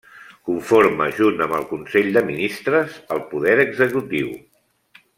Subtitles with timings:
[0.49, 4.37] Conforma junt amb el Consell de Ministres, el Poder Executiu.